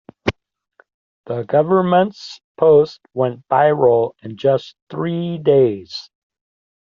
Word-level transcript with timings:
The 1.27 1.43
government's 1.43 2.41
post 2.57 3.01
went 3.13 3.47
viral 3.49 4.13
in 4.23 4.35
just 4.35 4.73
three 4.89 5.37
days. 5.37 6.09